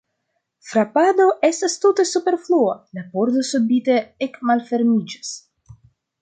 Frapado 0.69 1.27
estas 1.49 1.75
tute 1.83 2.05
superflua, 2.11 2.73
la 2.99 3.03
pordo 3.13 3.45
subite 3.51 3.99
ekmalfermiĝas. 4.29 5.33